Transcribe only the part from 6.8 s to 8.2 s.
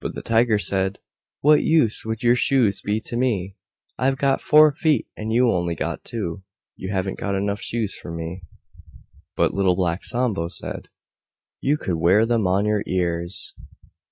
haven't got enough shoes for